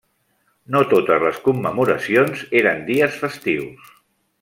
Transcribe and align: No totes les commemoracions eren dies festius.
No 0.75 0.81
totes 0.93 1.21
les 1.25 1.37
commemoracions 1.49 2.43
eren 2.65 2.85
dies 2.93 3.23
festius. 3.23 3.97